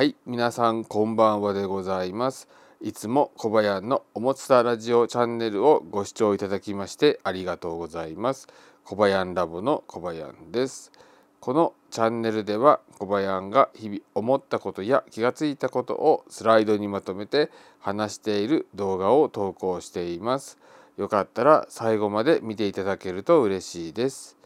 [0.00, 2.48] はい皆さんこんばんはでございます。
[2.80, 8.48] いつも小林のおもつたラジオチャンネルをご視聴いただきましてありがとうございます。
[8.82, 10.90] 小林ラボの小林です。
[11.38, 20.56] このチャンネルでは小林が日々思ったことや気がついたことをスライドにまとめて話している動画を投稿しています。
[20.96, 24.38] よかったら最後まで見ていただけると嬉しいです。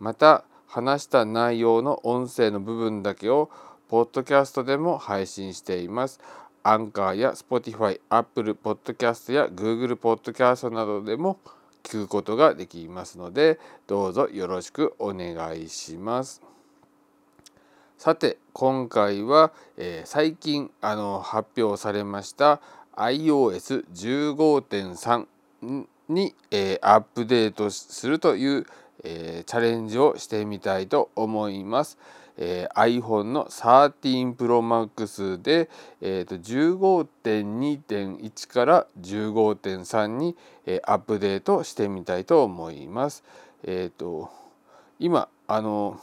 [0.00, 3.50] また話した内容の音声の部分だけを
[3.92, 6.18] ポッドキャストでも配信しています。
[6.62, 11.38] アンカーや Spotify、Apple Podcast や Google Podcast などでも
[11.82, 16.40] 聞くことができますので、どうぞよろしくお願いします。
[17.98, 22.62] さて、今回は、えー、最近あの発表されました
[22.96, 25.26] iOS15.3
[26.08, 28.66] に、えー、アップデートするという、
[29.04, 31.98] えー、チャレンジをしてみたいと思います。
[32.44, 43.22] えー、iPhone の13 Pro Max で、えーと、15.2.1から15.3に、えー、アップデートしてみたいと思います。
[43.62, 44.28] えーと、
[44.98, 46.00] 今あの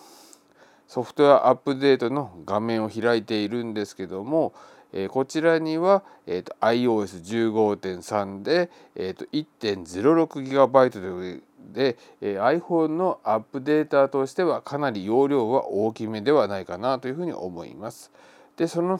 [0.87, 4.53] ソフトウェアアップデートの画面を開いているんですけども、
[4.93, 18.11] えー、こちらには、えーと、iOS15.3 で、えーと、1.06GB というで、えー、iPhone のアップデータとしてはかなり容量は大きめではないかなというふうに思います。
[18.57, 18.99] でその、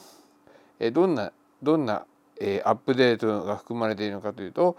[0.80, 2.06] えー、どんなどんな、
[2.40, 4.78] えー、アップデートが含まれているのかというと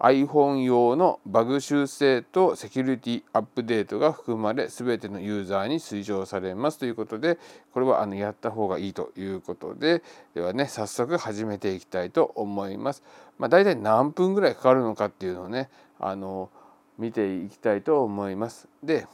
[0.00, 7.36] iPhone 用のバグ修正とセキュリティアップデートが含まれ全てのユーザーに推奨されますということで
[7.72, 13.02] これはあのやった方がいいということでではね早速始めていきたいと思います。
[13.38, 15.68] まあ、大体何分ぐらいかかるのかっていうのをね
[16.00, 16.50] あの
[16.98, 18.68] 見ていきたいと思います。
[18.82, 19.06] で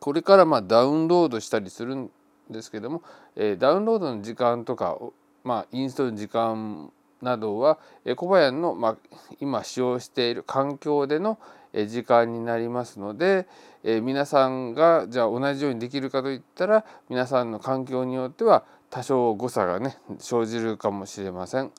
[0.00, 2.10] これからまダウンロードしたりするん
[2.50, 3.02] ですけども、
[3.36, 4.98] え、ダウンロードの時間とか
[5.44, 6.90] まあ、インストールの時間
[7.20, 7.78] などは
[8.16, 8.96] 小林の、ま、
[9.40, 11.38] 今使用している環境での
[11.86, 13.46] 時間になりますので
[13.82, 21.70] え皆さんがじゃあ同じようにできるかといったら皆さんの環境によっては多少誤差がね生じるかもしれません。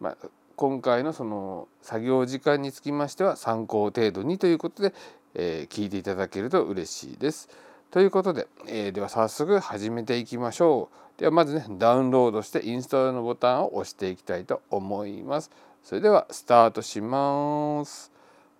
[0.00, 0.16] まあ、
[0.58, 4.92] 今回のその作業時間につきましては参考程度にということで、
[5.34, 7.48] えー、聞いていただけると嬉しいです。
[7.92, 11.20] ということで、えー、では早速始めていきましょう。
[11.20, 15.52] ではまずねダウンロードしてインストールのボタンを押していきたいと思います。
[15.84, 18.10] それではスタートします。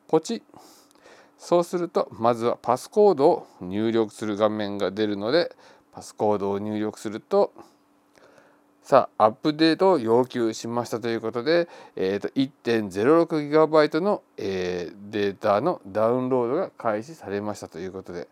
[0.06, 0.44] ポチ
[1.36, 5.50] そうするとまずはパスコードを入力する画面が出るので
[5.92, 7.52] パスコードを入力すると
[8.88, 18.28] さあアップデートを要求しましたということで、えーと、1.06GB の、えー、データのダウンロードが開始されましたということで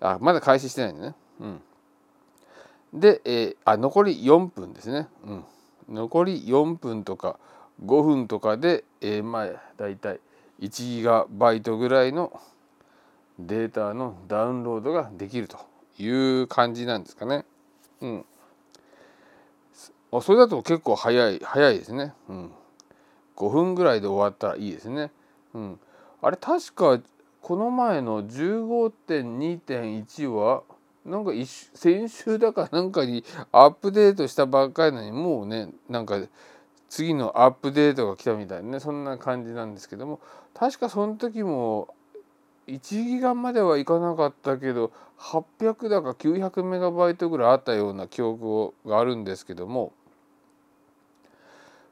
[0.00, 1.14] あまだ開始してないんだね。
[1.40, 1.60] うん、
[2.98, 5.08] で、えー、あ残り4分ですね。
[5.26, 5.44] うん、
[5.94, 7.38] 残り4分とか
[7.84, 10.20] 5分とかで、えー、まあだいたい
[10.60, 12.40] 1ギガバイトぐらいの
[13.38, 15.58] データのダウンロードができると
[15.98, 17.44] いう感じなんですかね。
[18.00, 18.24] うん、
[20.12, 22.12] あそれだと結構早い早いですね。
[22.28, 22.50] うん、
[23.36, 25.10] 5分ぐらいで終わったらいいですね。
[25.54, 25.78] うん、
[26.22, 27.00] あれ確か
[27.42, 30.62] この前の15.2.1は
[31.04, 31.32] なんか
[31.74, 36.20] 先週だかなんかにアップデートしたばっかりなのにもうねなんか
[36.88, 40.20] 次のアップデートが来たみたいなねそんな感じなんですけども
[40.54, 41.94] 確かその時も
[42.66, 49.92] 1ギガまではいかなかったけど800だか900メガバイトぐらいあったような記憶があるんですけども、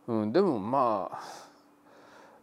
[0.09, 1.47] うん、でもまあ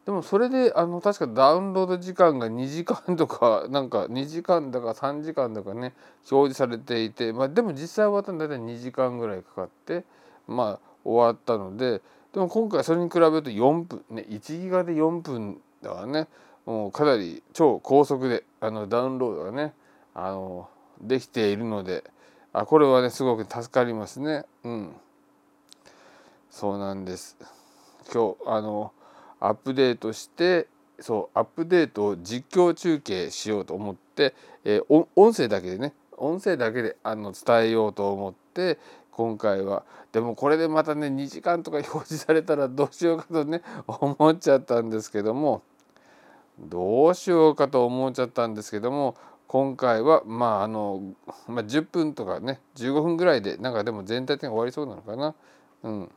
[0.05, 5.93] でもそれであの確かダウンロード時間が2時間とかなんか2時間だか3時間とかね
[6.29, 10.03] 表示されていて、まあ、でも実際終わったの大体2時間ぐらいかかって
[10.47, 12.01] まあ終わったので
[12.33, 16.27] でも今回それに比べると4分ね1ギガで4分だからね
[16.65, 19.73] もうかなり超高速であのダウンロードがね
[20.13, 20.67] あの
[21.01, 22.03] できているので
[22.51, 24.43] あこれはねすごく助かりますね。
[24.63, 24.95] うん。
[26.51, 27.35] そうなんです。
[28.11, 28.91] 今日あの
[29.39, 30.67] アップデートして
[30.99, 34.33] そうアップデートを実況中継しようと思って、
[34.63, 38.79] えー、音声だけでね音声だけであの伝えようと思って
[39.11, 45.63] 今回はでもこれでまたね2時間とか表示されたらどうしようかとね思っちゃったんですけども
[46.59, 49.15] どうしようかと思っちゃったんですけども
[49.47, 51.13] 今回はまああの、
[51.47, 55.35] まあ、10分とかね15分ぐらいでなんかでも全体的に終わりそうなのかな。
[55.83, 56.11] うん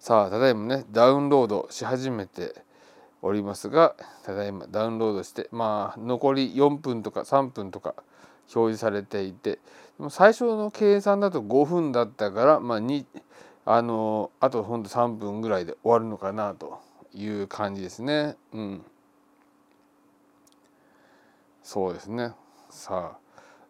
[0.00, 2.54] さあただいまねダウンロードし始めて
[3.20, 3.94] おりますが
[4.24, 7.94] ただいまダウンロードしてまあ残り4分とか3分とか
[8.54, 9.58] 表示されていて
[10.08, 13.04] 最初の計算だと5分だったから、まあ、2
[13.66, 16.80] あのあとほんと3分ぐらいで終わるのかなと
[17.12, 18.36] いう感じですね。
[18.54, 18.82] うん、
[21.62, 22.32] そうですね
[22.70, 23.18] さあ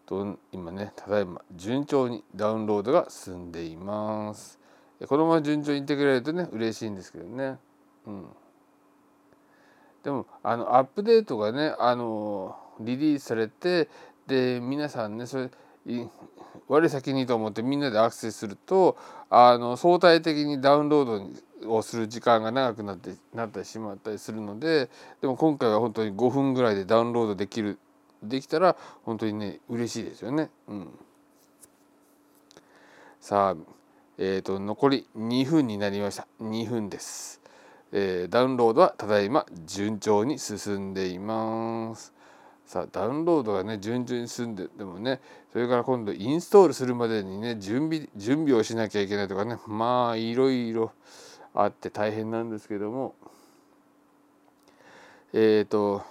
[0.05, 4.60] ど今ねただいま順調にダウンロードが進んでいます。
[5.07, 7.57] このまま順調にいってくれるとね嬉しいんですけどね。
[8.05, 8.25] うん、
[10.03, 13.89] でもあのアップデートがねあのリリースされて
[14.27, 15.49] で皆さんねそれ
[16.67, 18.97] 我先にと思ってみんなでアクセスすると
[19.29, 21.33] あの相対的にダウンロー
[21.63, 24.89] ドをする時間が長くなってなってしまったりするので
[25.21, 27.79] でも今回は本当に5分ぐらいでダウンロードできる
[28.23, 30.49] できたら本当にね嬉しいですよね。
[30.67, 30.99] うん、
[33.19, 33.55] さあ、
[34.23, 36.27] えーと、残り2分になりました。
[36.43, 37.41] 2分です、
[37.91, 42.13] えー、ダウンロードはただいま順調に進んでいます。
[42.67, 45.21] さあダウンロードがね順々に進んででもね
[45.51, 50.91] それから今度インストールするまでにね準備準備をしなきゃいけないとかねまあいろいろ
[51.55, 53.15] あって大変なんですけども。
[55.33, 56.03] えっ、ー、と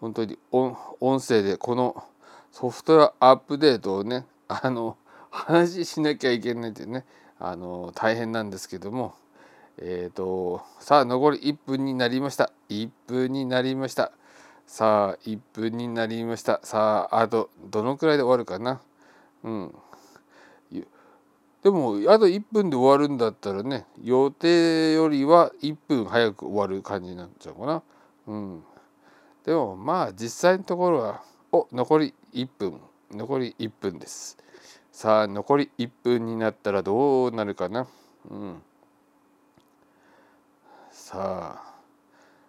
[0.00, 0.74] 本当に音
[1.20, 2.02] 声でこの
[2.50, 4.96] ソフトウェアアップデートをねあの
[5.30, 7.04] 話しなきゃいけないってね
[7.38, 9.14] あの大変なんですけども
[9.78, 12.50] えっ、ー、とさあ残り1分になりました。
[12.68, 14.12] 1分になりました。
[14.66, 16.60] さあ1分になりました。
[16.62, 18.80] さああとどのくらいで終わるかな。
[19.44, 19.74] うん。
[21.62, 27.82] でもあと1分で終わるんだったらね予定よりは1分早く終わる感じになっちゃうかな。
[28.28, 28.62] うん。
[29.44, 31.22] でもまあ実際のところは
[31.52, 32.80] お残り1分。
[33.12, 34.38] 残り1分です。
[34.96, 37.86] さあ残り1分になったらどうなるかな。
[38.30, 38.62] うん。
[40.90, 41.60] さ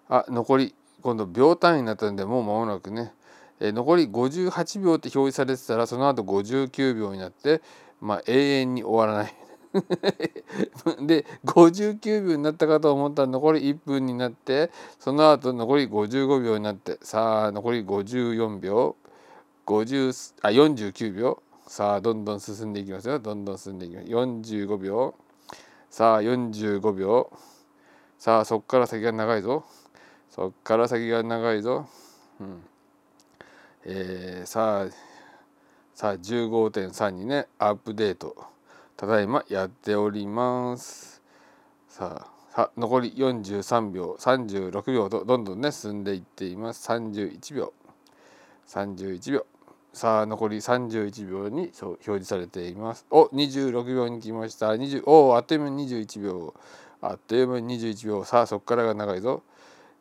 [0.08, 0.16] あ。
[0.22, 3.12] あ残り今度秒単位になったんでもう間もなくね、
[3.60, 7.62] え、残り58秒って表示されてたらその後59秒になって
[8.00, 9.36] まあ永遠に終わらない。
[11.06, 18.96] で59秒になったかと思ったら残り1分になってその後残り55秒になってさあ残り54秒。
[19.66, 21.44] 50あ49秒。
[21.68, 23.20] さあどんどん進んでいきますよ。
[23.20, 24.08] どんどん進んでいきます。
[24.08, 25.14] 45秒。
[25.90, 27.30] さあ45秒。
[28.18, 29.66] さあそこから先が長いぞ。
[30.30, 31.88] そっから先が長いぞ。
[32.40, 32.64] うん、
[33.84, 34.88] えー、さあ
[35.94, 38.36] さあ15.3にねアップデート。
[38.96, 41.22] ただいまやっております。
[41.90, 44.16] さあ残り43秒。
[44.18, 46.90] 36秒とどんどんね進んでいっています。
[46.90, 47.74] 31秒。
[48.68, 49.57] 31秒。
[49.98, 53.08] さあ残り31秒に表示されています。
[53.10, 54.68] お26秒に来ました。
[54.68, 56.54] 20おあっという間に21秒。
[57.02, 58.24] あっという間に21秒。
[58.24, 59.42] さあそこからが長いぞ。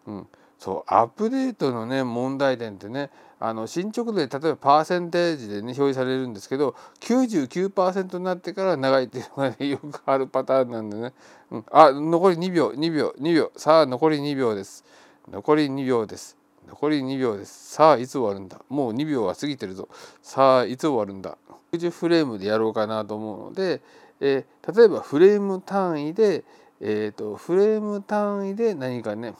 [0.07, 0.27] うん、
[0.59, 3.09] そうアップデートのね問題点ってね
[3.41, 11.15] あの進捗度で例えばパーセンテージでね表示されるんですけど99%になってから長いっていうのが、ね、よくあるパターンなんでね、
[11.51, 13.51] うん、あ残り2秒2秒2秒。
[13.57, 14.85] さあ残り2秒です。
[15.33, 16.37] 残り2秒です。
[16.69, 17.75] 残り2秒です。
[17.75, 18.61] さあいつ終わるんだ。
[18.69, 19.89] もう2秒は過ぎてるぞ。
[20.23, 21.39] さあいつ終わるんだ。
[21.73, 23.81] 60フレームでやろうかなと思うので、
[24.21, 26.45] えー、例えばフレーム単位で
[26.81, 29.35] えーと、とフレーム単位で何かね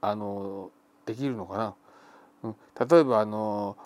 [0.00, 0.70] あの
[1.06, 1.74] できるのかな、
[2.42, 2.56] うん、
[2.88, 3.76] 例えばあの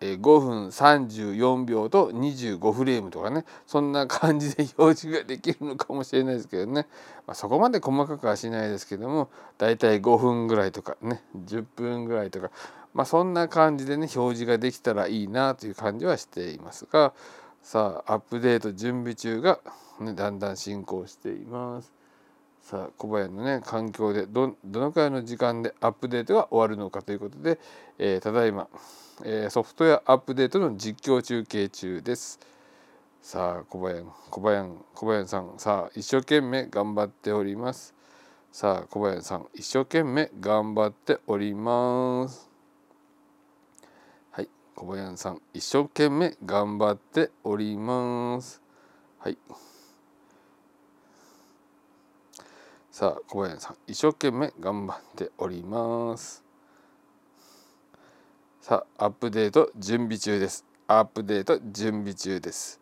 [0.00, 6.86] 5分34秒と25フレームとかねそんな感じで表示ができるのかもしれないですけどね、
[7.26, 12.50] まあ、そこまで細かくはしないですけどもだいたい5分ぐらいとかね10分ぐらいとか、
[12.92, 17.14] まあ、そんな感じでね表示ができたらいいなという感じはしていますが
[17.62, 19.60] さあアップデート準備中が、
[20.00, 21.92] ね、だんだん進行しています。
[22.66, 27.60] さあ小林のね環境でどのくらいの時間でアップデートが終わるのかということで、
[27.98, 28.68] えー、ただいま、
[29.50, 32.38] ソフトウェアアップデートの実況中継中です。
[33.22, 37.94] さあ小林小林小林さんさあ一生懸命頑張っております。
[38.52, 42.50] さあ小林さん一生懸命頑張っております。
[44.30, 48.60] はい小林さん一生懸命頑張っております。
[49.18, 49.38] はい。
[52.96, 56.45] さあ小林さん一生懸命頑張っております
[58.66, 60.64] さあアップデート準備中です。
[60.88, 62.80] アップデート準備中です。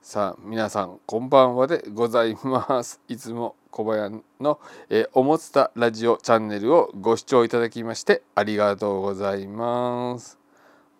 [0.00, 3.00] さあ皆さんこんばんはでございます。
[3.08, 10.38] いつも小林の、えー、おもつたラジオチャンネルをご視聴いただきましてありがとうございます。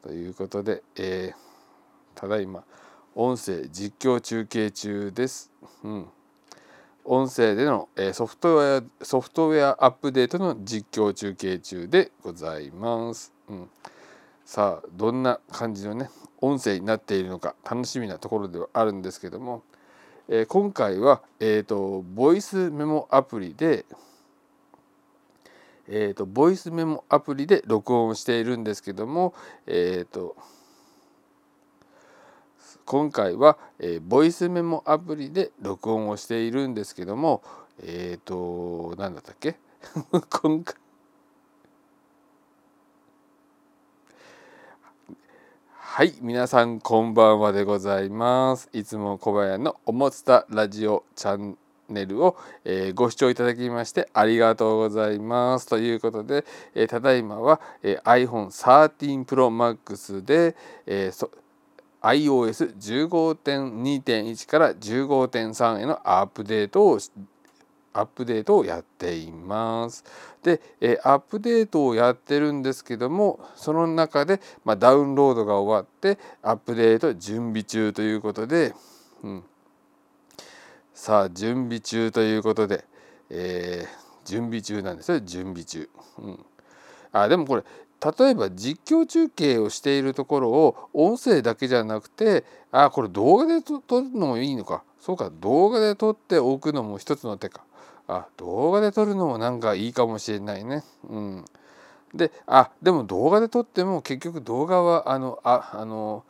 [0.03, 2.65] ということで、えー、ただいま
[3.15, 5.53] 音声実況中継中です。
[5.85, 6.09] うん。
[7.05, 13.33] 音声でのソフトウェアソフトウェアアップデートの実況中継中でございます。
[13.49, 13.71] うん、
[14.49, 16.09] さあどんな感じのね
[16.41, 19.63] 音声になっているのか楽しみなところではあるんですけども、
[20.27, 23.85] えー、今回は、えーと、ボイスメモアプリで、
[25.87, 29.35] えーと、ボイスメモアプリで録音しているんですけども、
[29.67, 30.35] えーと、
[32.87, 37.43] 今回は、えー、ボイスメモアプリで録音をしているんですけども
[37.83, 39.57] えっ、ー、と何だったっけ？
[40.41, 40.75] 今回
[45.91, 48.69] はい皆さんこんばんはでございます。
[48.73, 51.57] いつも小林のおもつたラジオチャン
[51.89, 55.67] ネルを、えー、ご視聴いただきましてありがとうございます。
[55.67, 60.55] ということで、えー、ただいまは、えー、iPhone 13 Pro Max で、
[60.87, 61.31] えー
[62.01, 67.01] iOS15.2.1 から15.3へのアップデートを
[67.93, 70.05] アップデートをやっています。
[70.43, 78.75] で、えアップデートをやってるんですけどもその中で、まあ、ダウンロードが終わってアップデート準備中ということで、
[79.23, 79.45] うん、
[80.95, 82.85] さあ準備中ということで、
[83.31, 85.21] えー、準備中なんですよ。
[85.21, 85.89] 準備中。
[86.19, 86.47] うん、
[87.13, 87.65] あでもこれ
[88.19, 94.85] 例えば実況中継をしているところを音声だけじゃなくてあこれ動画で撮るのもいいのか。
[95.01, 97.63] そうか動画で撮っておくのも一つの手か。
[98.09, 100.83] あ動画で撮るのもなんかいいかもしれないね。
[101.09, 101.45] うん、
[102.15, 106.25] であでも動画で撮っても結局動画はあのああの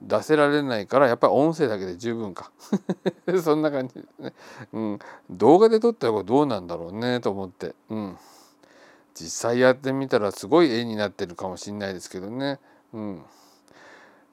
[0.00, 2.50] 出せられないからやっぱり音声だけで十分か。
[3.42, 4.32] そんな感じですね、
[4.72, 4.98] うん、
[5.30, 8.18] 動画で撮ったらどうなんだろうねと思って、うん、
[9.14, 12.58] 実際やってみたらすごい絵になってるかもしれないですけどね、
[12.92, 13.22] うん、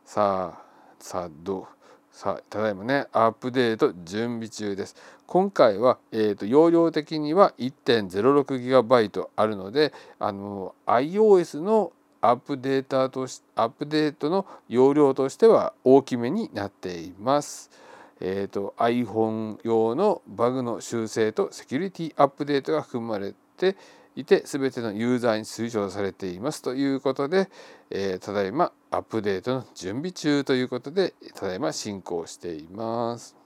[0.05, 0.61] さあ
[0.99, 1.65] さあどう？
[2.11, 4.95] さあただいまねアップデート準備中です。
[5.31, 17.71] 今回は、えーと、容量的には 1.06GB あるのであの iOS のアップデータとしアップデートの容量としては大きめになっています。
[18.19, 23.77] えーと、と iPhone 用のバグの修正とセキュリティアップデートが含まれて
[24.17, 27.49] いて全てのユーザーに推奨されていますということで、
[27.89, 33.40] えー、ただいまアップデートの準備中ということでただいま進行しています。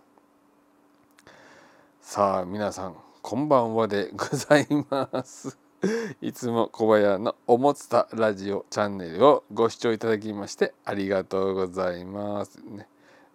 [2.07, 5.57] さあ皆さんこんばんはでございます。
[6.21, 12.61] いつも小林のおもつたラジオチャンネルをご視聴いただきましてありがとうございます。
[12.63, 12.87] ね、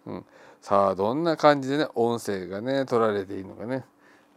[0.05, 0.25] うん、
[0.61, 3.83] さあどんな感じでね音声がね取られていいのかね、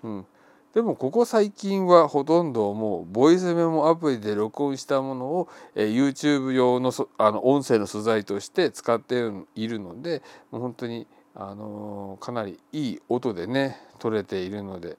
[0.03, 0.27] うん、
[0.75, 14.97] でもここ最近はほとんどもうボイスメモアプリで録音したものを、え YouTube 用のあの音声の素材として使っているのでもう本当にあのかなりいい音でね取れているので、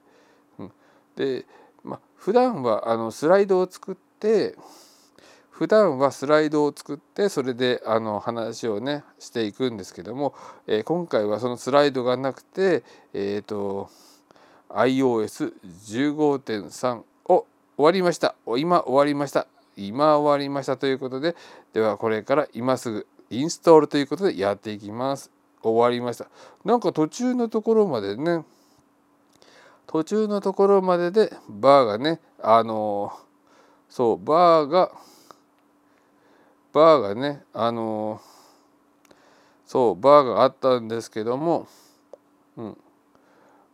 [0.58, 0.72] うん、
[1.16, 1.46] で、
[1.82, 4.56] ま、普段はあのスライドを作って
[5.50, 10.34] 普段はスライドを作ってそれであの話をねしていくんですけども、
[10.66, 13.88] えー、今回はそのスライドがなくて、えーと、
[14.68, 17.46] iOS15.3 を
[17.78, 18.34] 終わりました。
[18.58, 19.46] 今終わりました。
[19.78, 21.34] 今終わりましたということで
[21.72, 25.35] ではこれから今すぐインストールということでやっていきます。
[25.68, 26.28] 終わりました。
[26.64, 28.44] なんか途中のところまでね
[29.86, 33.12] 途中のところまででバーがねあの
[33.88, 34.90] そうバーが
[36.72, 38.20] バーがねあの
[39.64, 41.66] そうバーがあったんですけども、
[42.56, 42.76] うん、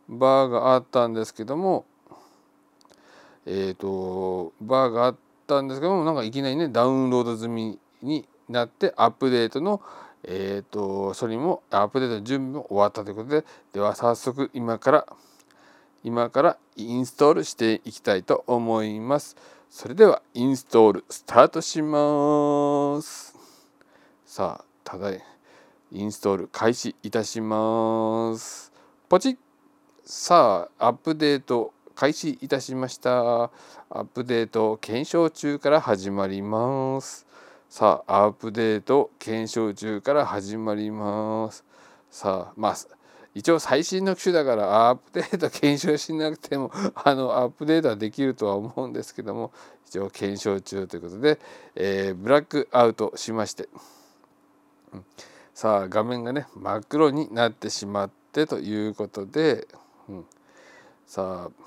[0.07, 1.85] バーがあったんですけども
[3.45, 5.15] えっ、ー、とバーがあっ
[5.47, 9.81] たんですけどもなんかいきなりねダウンロード済みになってアップデートの
[10.23, 15.07] え、ー、とそれもアップデートの準備も終わったということででは早速今から
[16.03, 19.37] 今からインストールしていきたいと思います。
[19.69, 23.35] それではインストールスタートします。
[24.25, 25.23] さあただい
[25.91, 28.71] インストール開始いたします。
[29.07, 29.37] ポチッ。
[30.03, 33.43] さあアップデート開始いたしました。
[33.43, 33.49] ア
[33.91, 37.25] ップデート検証中から始まります。
[37.73, 41.65] さあアップデート検証中から始まります。
[42.11, 42.75] さあまあ
[43.33, 49.51] 一応最新の機種だからアップデート検証しなくても あのアップデートはできるとは思うんですけども
[49.87, 51.39] 一応検証中ということで、
[51.73, 53.67] えー、ブラックアウトしまして、
[54.93, 55.05] うん、
[55.55, 59.67] さあ画面がね真っ黒になってしまってということで、
[60.07, 60.25] うん、
[61.07, 61.63] さあ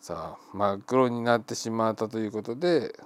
[0.00, 2.98] さあ真っ黒になってしまったということで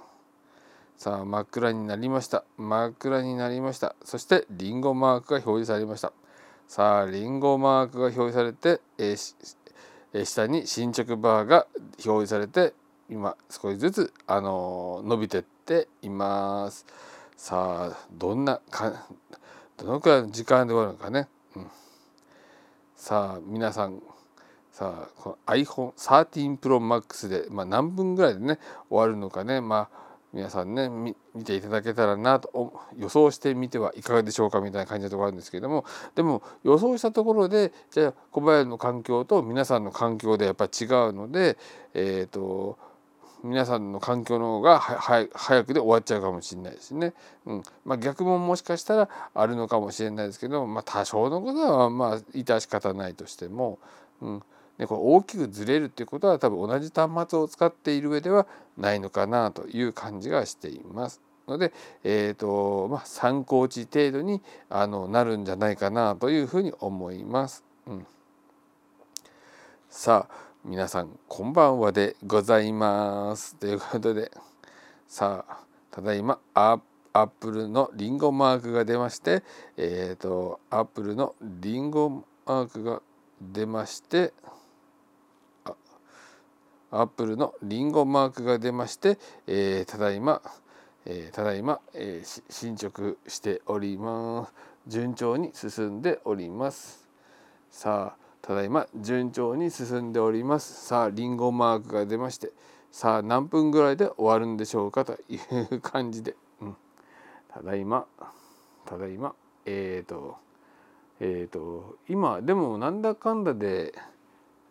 [0.99, 2.43] さあ真っ暗になりました。
[2.57, 3.95] 真っ暗になりました。
[4.03, 6.11] そしてリンゴマークが表示されました。
[6.67, 11.67] さあリンゴマークが表示されて、えー、下に進捗バーが
[12.05, 12.73] 表示されて
[13.09, 16.85] 今少しずつ、あのー、伸びてっています。
[17.37, 19.07] さあどんなか
[19.77, 21.67] どのくらいの時間で終わるのかね、うん、
[22.97, 24.03] さあ皆さん
[24.73, 29.61] さあこの iPhone13 Pro Max で、まあ、何分ぐらいでね終わるのかね。
[29.61, 41.57] まあ皆さんね見ていただけたらなと予想してみてはいかがでしょうかみたいな感じのところあるんですけれどもでも予想したところでじゃあ小林の環境と皆さんの環境でやっぱり違うので
[41.95, 42.77] えっ、ー、と
[43.43, 47.13] 皆さんの環境の方が早くで終わっちゃうかもしれないですね。
[47.45, 53.79] うんまあ、逆ももしかしたらあるのかもしれないですけど、まあ、多少のことはまあ致し方ないとしても、
[54.21, 54.43] うん、
[54.79, 61.21] でこれ大きくずれるっていうことは多分同じ端末を使っている上ではないのかなという感じがしています。
[61.49, 67.65] ので、えーとまあ、参考値程度にあのなるんじゃないかなというふうに思います。
[67.87, 68.07] うん、
[69.89, 70.33] さあ
[70.63, 73.57] 皆さんこんばんはでございます。
[73.57, 74.31] ということで
[75.07, 75.57] さあ
[75.91, 76.79] ただいまア
[77.13, 79.43] ップルのリンゴマークが出まして
[79.75, 83.01] えっ、ー、とアップルのリンゴマークが
[83.41, 84.33] 出まして
[86.91, 90.41] アップルのリンゴマークが出まして、えー、ただいま、
[91.05, 94.53] えー、ただいま、えー、進捗しております。
[94.87, 97.07] 順調に進んでおります。
[97.69, 100.87] さあただいま順調に進んでおります。
[100.87, 102.51] さあリンゴマークが出まして
[102.91, 105.37] さあ何分ぐらいで終わるんでしょうかとい
[105.71, 106.75] う 感じで、うん、
[107.49, 108.07] ただいま
[108.85, 109.35] ただいま。
[109.65, 110.37] えっ、ー、と
[111.19, 113.93] えっ、ー、と今でもなんだかんだで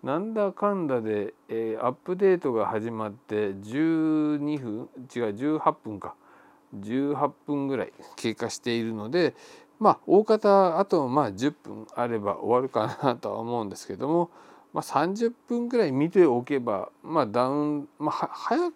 [0.03, 6.15] なんだかんだで、えー、アップデートが始まって12分違う18分か。
[6.77, 9.35] 18分ぐらい経過しているので
[9.79, 14.31] まあ大方あとまあ10分あれば終わるかなとは思うんですけども、
[14.73, 18.75] まあ、30分ぐらい見ておけばまあダウン、まあ、早く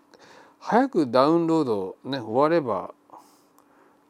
[0.59, 2.95] 早くダウンロードね終われば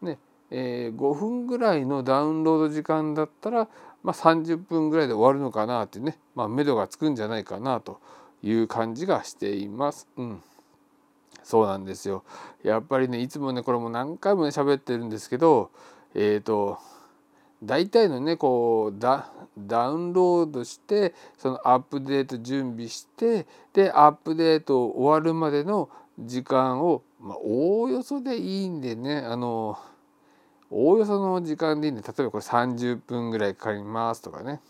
[0.03, 0.19] ね
[0.51, 3.69] えー、5分ぐらいのダウンロード時間だったら
[4.03, 8.01] まあ、30分ぐらいで終わるのかなってね、まあ、目処がつくんじゃないかなと
[8.43, 10.09] いう感じがしています。
[10.17, 10.43] うん、
[11.45, 12.25] そうなんですよ。
[12.63, 15.71] やっぱりねいつもねこれも何回もね喋ってるんですけど
[16.15, 16.79] えっ、ー、と
[17.63, 19.31] 大体のねこうダ
[19.89, 25.89] ウンロードしてそのアップデート準備してでアップデート終わるまでの
[26.19, 29.79] 時間を、まあ、おおよそでいいんでねあの
[30.75, 34.61] おおよその時間でいいんで例えばこれ30分ぐらいかかりますとかね。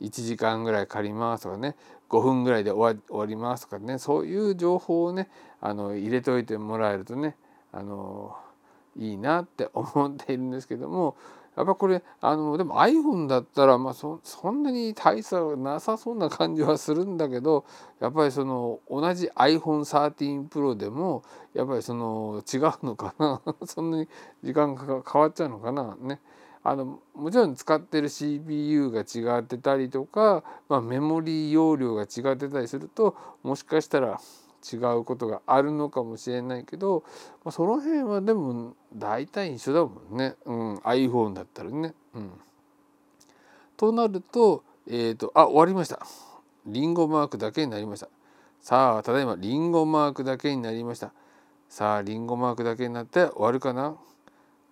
[0.00, 1.76] 1時間ぐらいかかりますとかね。
[2.10, 3.98] 5分ぐらいで終わりますとかね。
[3.98, 5.30] そういう情報をね
[5.60, 7.36] あの入れといてもらえるとね
[7.72, 8.36] あの
[8.96, 11.16] いいなって思っているんですけども
[11.56, 17.64] やっぱこれあのでも iPhone だったらまあそそんなに大差なさそうな感じはするんだけど
[18.00, 21.22] やっぱりその同じ iPhone13 Pro でも
[21.54, 23.40] やっぱりその違うのかな？
[23.66, 24.08] そんなに
[24.44, 25.96] 時間が変わっちゃうのかな？
[26.00, 26.20] ね。
[26.62, 34.20] あのもちろん使ってる CPU が違ってたりとか、まあ、メモリー容量が違ってたりするともしかしたら
[34.72, 37.04] 違うことがあるのかもしれないけど、
[37.44, 41.94] まあ、その辺はでも大体一緒だもんね、うん、iPhone だったらね。
[42.14, 42.30] うん、
[43.76, 46.00] となると,、えーと、あ終わりました。
[46.66, 48.08] リンゴマークだけになりました。
[48.60, 51.12] さあただいまリンゴマークだけになりました。
[51.68, 53.96] さあリンゴマークだけになって終わるかな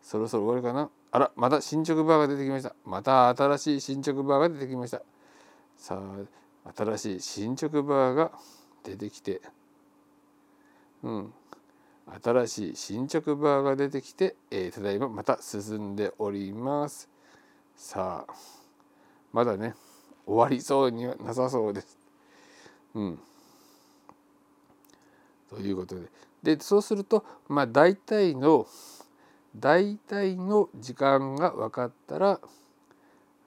[0.03, 2.75] そろそろ終わるかなあらまた進捗バーが出てきました。
[2.85, 5.03] また新しい進捗バーが出てきました。
[5.77, 6.01] さ
[6.65, 8.33] あ新しい進捗バーが
[8.83, 9.41] 出てきて
[11.05, 11.35] うん、
[12.23, 17.11] 新しい進捗バーが出てきて、えー、ただいままた進んでおります。
[17.77, 18.35] さあ
[19.31, 19.75] まだね
[20.27, 21.99] 終わりそうにはなさそうです。
[22.95, 23.19] うん、
[25.51, 26.09] ということで
[26.43, 28.67] でそうするとまあ大体の
[29.55, 32.41] 大体の時間が分かったら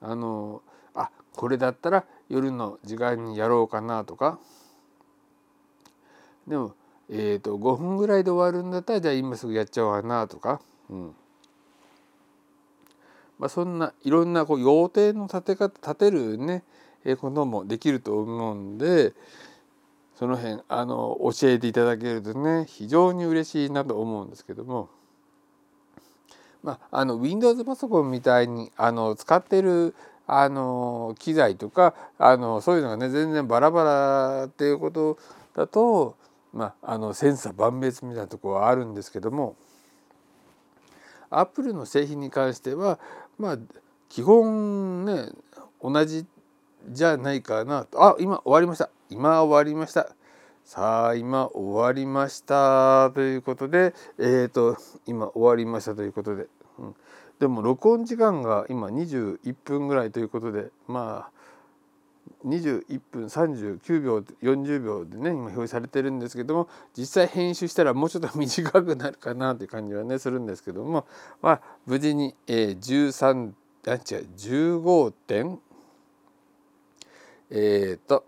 [0.02, 0.62] あの
[0.94, 4.38] あこれだったら夜の時間にやろうかなとか
[6.48, 6.76] でも
[7.10, 11.16] えーと、5分ぐらいで終わるんだったらじゃあ今すぐやっちゃおうかなとか、うん
[13.40, 16.64] まあ、そんないろんなこう予定の立て方立てるね
[17.06, 19.14] えこともできると思うんで
[20.16, 24.90] その辺あの教えていただけるとね非常に嬉しいなと思うんですけども。
[26.64, 35.18] まあ、あの Windows パソコンみたいにあの使ってるあの機材とかあのそういうのがね全然バラバラっていうこと
[35.56, 36.18] だと
[36.54, 39.56] まあ、あの千差万別みたいなところはあるんですけども
[41.30, 43.00] アップルの製品に関しては
[43.38, 43.58] まあ
[44.10, 45.30] 基本ね
[45.82, 46.26] 同じ
[46.90, 47.86] じゃないかな。
[47.86, 48.90] とあ今終わりました。
[49.10, 50.16] 今終わりました。
[50.64, 53.12] さあ今終わりました。
[53.14, 55.96] ということでえっ、ー、と今終わりました。
[55.96, 56.48] ということで、
[56.80, 56.96] うん、
[57.40, 61.38] でも録音時間が今21分ぐらいということでまあ
[62.46, 71.06] 21分39秒40秒でね今表示されてるんですけども実際編集したらもうちょっと短くなるかなという感じはねするんですけども
[71.42, 73.52] まあ無事に、えー、13
[73.88, 74.00] あ違う
[74.38, 75.60] 15点
[77.50, 78.26] えっ、ー、と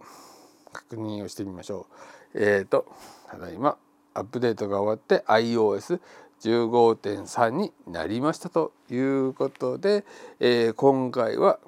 [0.71, 1.87] 確認をしてみましょ
[2.33, 2.41] う。
[2.41, 2.85] えっ、ー、と
[3.29, 3.77] ただいま
[4.13, 10.05] アップデートが終わって iOS15.3 になりましたということで、
[10.39, 11.59] えー、今回は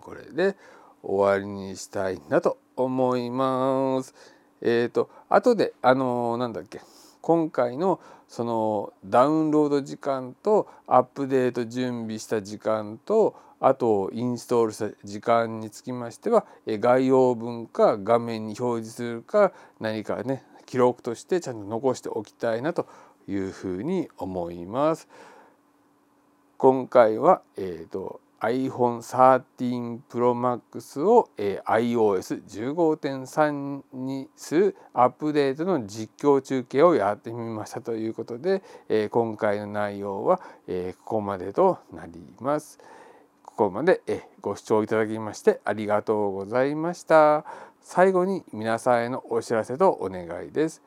[0.00, 0.56] これで
[1.04, 4.14] 終わりにしたいなと思います。
[4.60, 6.80] えっ、ー、と後であのー、なんだっけ
[7.20, 22.86] 今回のそのダウンロード時間とアップデート準備した時間とあとインストールした時間につきましては概要文か画面に表示するか何かね記録としてちゃんと残しておきたいなと
[23.28, 25.08] いうふうに思います。
[26.56, 42.78] 今回は、えーと iPhone13 Pro Max を、えー、iOS15.3 にするアップデートの実況中継をやってみましたということで、えー、今回の内容は、えー、ここまでとなります。
[43.44, 47.44] ここまで、えご視聴いただきましてありがとうございました。
[47.80, 50.82] 最後に皆さんへのお知らせとお願いです。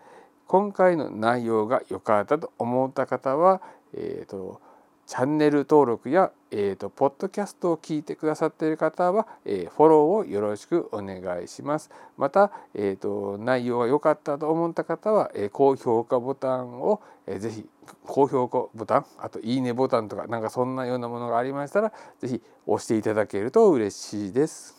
[0.47, 3.61] 今回の内容が良かったと思った方は、
[3.93, 4.61] えーと
[5.07, 11.89] チャンネル登録や、えーと、ポッドキャストを聞いてくださっている方は、えー、フォローをよろしくお願いします。
[12.17, 17.65] また、えーと、内容が良かったと思った方は、えー、高評価ボタンを、えー、ぜひ
[18.05, 19.05] 高評価ボタン？
[19.17, 24.75] あといいねボタンとかなんかそんなようなものがありましたらぜひ押していただけると嬉しいです。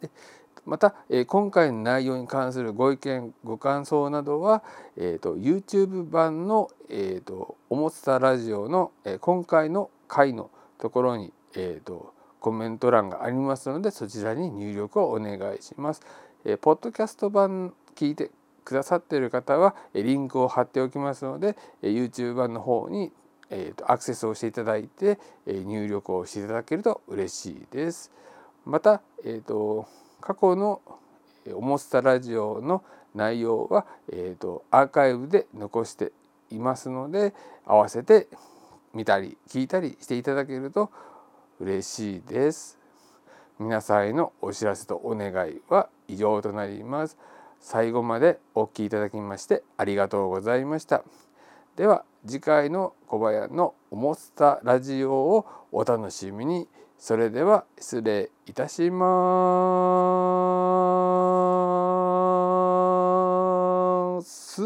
[0.00, 0.08] で
[0.66, 4.62] また、えー、今回の内容に関するご意見ご感想などは、
[4.96, 16.02] えーと、YouTube 版の、えーと「おもつたラジオの」えー、今回の回のところに、えーと、コメント欄がありますのでそちらに入力をお願いします。
[16.44, 18.30] えー、ポッドキャスト版聞いて
[18.64, 23.12] くださっている方はリンクを貼っておきますので YouTube 版の方に
[23.50, 28.10] えーとアクセスをしていただいて入力をしていただけると嬉しいです。
[28.64, 29.86] また、えーと
[30.24, 30.80] 過去の
[31.54, 32.82] 「おもつたラジオ」の
[33.14, 36.12] 内容は、えーと、アーカイブで残して
[36.50, 37.34] いますので
[37.66, 38.28] 合わせて
[38.94, 40.90] 見たり聞いたりしていただけると
[41.60, 42.78] 嬉しいです。
[43.58, 47.18] 皆さんへのお知らせとお願いは以上となります。
[47.60, 51.04] 最後までお聴きいただきましてありがとうございました。
[51.76, 56.66] では次回の小林の「おもつたラジオ」をお楽しみに。
[56.98, 59.04] それでは失礼いたしま
[64.22, 64.62] す。